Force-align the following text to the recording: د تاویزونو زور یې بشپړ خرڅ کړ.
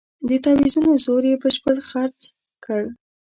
د 0.27 0.29
تاویزونو 0.45 0.91
زور 1.05 1.23
یې 1.29 1.35
بشپړ 1.43 1.75
خرڅ 1.89 2.19
کړ. 2.65 2.81